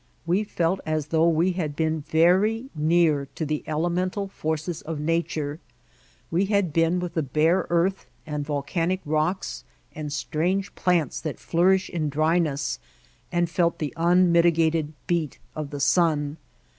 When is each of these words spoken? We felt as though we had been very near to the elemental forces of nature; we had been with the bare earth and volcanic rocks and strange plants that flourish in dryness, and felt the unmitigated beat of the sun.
We 0.25 0.43
felt 0.43 0.79
as 0.83 1.09
though 1.09 1.29
we 1.29 1.51
had 1.51 1.75
been 1.75 2.01
very 2.01 2.71
near 2.73 3.27
to 3.35 3.45
the 3.45 3.63
elemental 3.67 4.29
forces 4.29 4.81
of 4.81 4.99
nature; 4.99 5.59
we 6.31 6.45
had 6.45 6.73
been 6.73 6.99
with 6.99 7.13
the 7.13 7.21
bare 7.21 7.67
earth 7.69 8.07
and 8.25 8.43
volcanic 8.43 9.01
rocks 9.05 9.63
and 9.93 10.11
strange 10.11 10.73
plants 10.73 11.21
that 11.21 11.37
flourish 11.39 11.87
in 11.87 12.09
dryness, 12.09 12.79
and 13.31 13.47
felt 13.47 13.77
the 13.77 13.93
unmitigated 13.95 14.91
beat 15.05 15.37
of 15.55 15.69
the 15.69 15.79
sun. 15.79 16.37